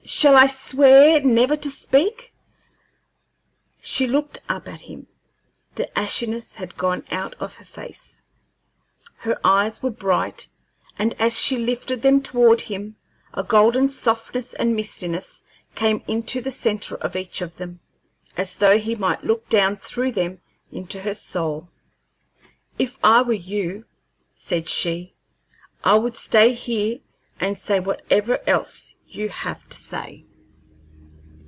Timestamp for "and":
10.99-11.13, 14.55-14.75, 27.39-27.57